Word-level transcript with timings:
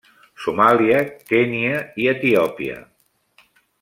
Somàlia, 0.43 1.01
Kenya 1.31 1.83
i 2.05 2.09
Etiòpia. 2.15 2.81